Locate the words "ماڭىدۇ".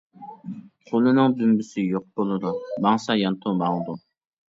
3.65-4.01